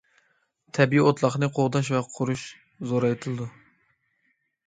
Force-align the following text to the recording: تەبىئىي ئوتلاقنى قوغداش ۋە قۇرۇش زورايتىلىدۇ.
تەبىئىي 0.77 1.03
ئوتلاقنى 1.09 1.49
قوغداش 1.57 1.91
ۋە 1.95 2.01
قۇرۇش 2.15 2.45
زورايتىلىدۇ. 2.93 3.49